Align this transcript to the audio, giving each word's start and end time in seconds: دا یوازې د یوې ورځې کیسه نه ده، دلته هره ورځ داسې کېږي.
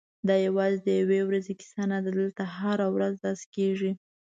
دا 0.27 0.35
یوازې 0.47 0.79
د 0.85 0.89
یوې 1.01 1.19
ورځې 1.25 1.53
کیسه 1.59 1.83
نه 1.91 1.99
ده، 2.03 2.11
دلته 2.17 2.43
هره 2.57 2.87
ورځ 2.95 3.13
داسې 3.25 3.45
کېږي. 3.55 3.91